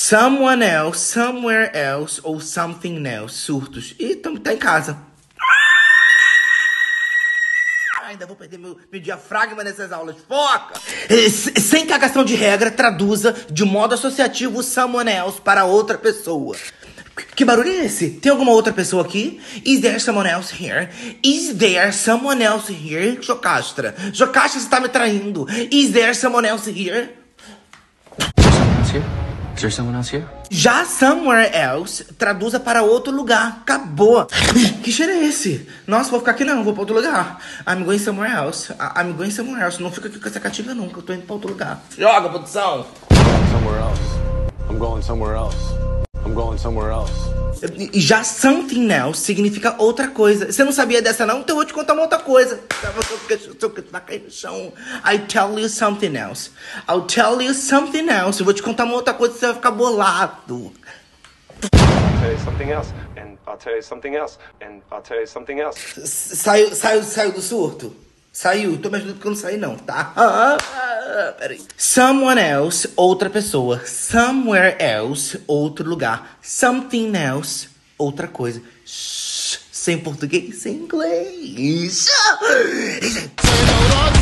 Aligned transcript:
Someone 0.00 0.62
else, 0.62 1.00
somewhere 1.00 1.76
else 1.76 2.20
ou 2.22 2.38
something 2.38 3.04
else. 3.04 3.34
Surtos. 3.34 3.96
Ih, 3.98 4.14
tá, 4.14 4.30
tá 4.40 4.54
em 4.54 4.56
casa. 4.56 4.96
Ainda 8.04 8.24
vou 8.24 8.36
perder 8.36 8.58
meu, 8.58 8.78
meu 8.92 9.00
diafragma 9.00 9.64
nessas 9.64 9.90
aulas. 9.90 10.14
Foca! 10.28 10.80
Sem 11.60 11.84
cagação 11.84 12.24
de 12.24 12.36
regra, 12.36 12.70
traduza 12.70 13.34
de 13.50 13.64
modo 13.64 13.92
associativo 13.92 14.62
someone 14.62 15.10
else 15.10 15.40
para 15.40 15.64
outra 15.64 15.98
pessoa. 15.98 16.56
Que 17.34 17.44
barulho 17.44 17.68
é 17.68 17.86
esse? 17.86 18.10
Tem 18.10 18.30
alguma 18.30 18.52
outra 18.52 18.72
pessoa 18.72 19.02
aqui? 19.04 19.40
Is 19.64 19.80
there 19.80 19.98
someone 19.98 20.30
else 20.30 20.54
here? 20.54 20.90
Is 21.24 21.54
there 21.54 21.90
someone 21.92 22.40
else 22.40 22.72
here? 22.72 23.18
Jocastra. 23.20 23.96
Jocastra, 24.12 24.60
você 24.60 24.68
tá 24.68 24.78
me 24.78 24.88
traindo. 24.88 25.44
Is 25.72 25.90
there 25.90 26.14
someone 26.14 26.46
else 26.46 26.70
here? 26.70 27.10
Someone 28.16 28.78
else 28.78 28.92
here? 28.92 29.27
Is 29.58 29.62
there 29.62 29.72
someone 29.72 29.96
else 29.96 30.08
here? 30.08 30.24
Já 30.52 30.84
somewhere 30.84 31.50
else, 31.52 32.04
traduza 32.16 32.60
para 32.60 32.84
outro 32.84 33.12
lugar. 33.12 33.58
Acabou. 33.62 34.24
Que 34.84 34.92
cheiro 34.92 35.10
é 35.10 35.24
esse? 35.24 35.68
Nossa, 35.84 36.10
vou 36.10 36.20
ficar 36.20 36.30
aqui 36.30 36.44
não, 36.44 36.62
vou 36.62 36.72
para 36.72 36.82
outro 36.82 36.94
lugar. 36.94 37.40
I'm 37.66 37.82
going 37.82 37.98
somewhere 37.98 38.32
else. 38.32 38.72
I'm 38.96 39.14
going 39.14 39.32
somewhere 39.32 39.64
else. 39.64 39.82
Não 39.82 39.90
fica 39.90 40.06
aqui 40.06 40.20
com 40.20 40.28
essa 40.28 40.38
catinga 40.38 40.74
nunca, 40.74 41.00
eu 41.00 41.02
tô 41.02 41.12
indo 41.12 41.22
para 41.22 41.34
outro 41.34 41.50
lugar. 41.50 41.82
Joga, 41.98 42.28
produção. 42.28 42.86
somewhere 43.50 43.80
else. 43.80 44.00
I'm 44.70 44.78
going 44.78 45.02
somewhere 45.02 45.34
else. 45.34 45.48
I'm 45.50 45.58
going 45.58 45.82
somewhere 45.82 45.96
else. 45.97 45.97
E 47.92 48.00
Já 48.00 48.22
something 48.22 48.90
else 48.90 49.20
significa 49.20 49.74
outra 49.78 50.08
coisa. 50.08 50.52
Você 50.52 50.62
não 50.62 50.72
sabia 50.72 51.02
dessa 51.02 51.26
não? 51.26 51.40
Então 51.40 51.54
eu 51.54 51.56
vou 51.56 51.64
te 51.64 51.72
contar 51.72 51.92
uma 51.92 52.02
outra 52.02 52.18
coisa. 52.18 52.60
I 55.04 55.18
tell 55.26 55.58
you 55.58 55.68
something 55.68 56.16
else. 56.16 56.50
I'll 56.88 57.02
tell 57.02 57.40
you 57.40 57.54
something 57.54 58.08
else. 58.08 58.40
Eu 58.40 58.44
vou 58.44 58.54
te 58.54 58.62
contar 58.62 58.84
uma 58.84 58.94
outra 58.94 59.14
coisa 59.14 59.34
você 59.34 59.46
vai 59.46 59.54
ficar 59.56 59.70
bolado. 59.70 60.72
Saiu, 66.04 66.74
saiu, 66.74 67.02
saiu 67.02 67.32
do 67.32 67.40
surto? 67.40 67.96
Saiu. 68.32 68.78
Tô 68.78 68.88
me 68.90 68.96
ajudando 68.98 69.14
porque 69.14 69.26
eu 69.26 69.32
não 69.32 69.38
saí 69.38 69.56
não, 69.56 69.76
tá? 69.76 70.12
Ah, 71.48 71.52
ah, 71.52 71.54
Peraí. 71.54 71.60
Someone 71.76 72.40
else, 72.40 72.88
outra 72.96 73.30
pessoa. 73.30 73.82
Somewhere 73.86 74.76
else, 74.78 75.40
outro 75.46 75.88
lugar. 75.88 76.38
Something 76.42 77.16
else, 77.16 77.68
outra 77.98 78.28
coisa. 78.28 78.62
Shh, 78.84 79.58
sem 79.72 79.98
português, 79.98 80.56
sem 80.56 80.74
inglês. 80.76 82.06
É 84.14 84.17